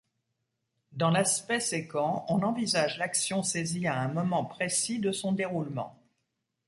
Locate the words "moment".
4.07-4.43